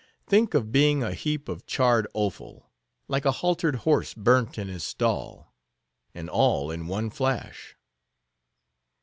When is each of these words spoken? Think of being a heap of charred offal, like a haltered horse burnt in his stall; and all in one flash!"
Think 0.25 0.55
of 0.55 0.71
being 0.71 1.03
a 1.03 1.13
heap 1.13 1.47
of 1.47 1.67
charred 1.67 2.07
offal, 2.15 2.65
like 3.07 3.23
a 3.23 3.31
haltered 3.33 3.75
horse 3.85 4.15
burnt 4.15 4.57
in 4.57 4.67
his 4.67 4.83
stall; 4.83 5.53
and 6.15 6.27
all 6.27 6.71
in 6.71 6.87
one 6.87 7.11
flash!" 7.11 7.77